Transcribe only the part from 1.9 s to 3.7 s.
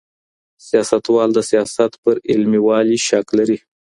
پر علمي والي شک لري.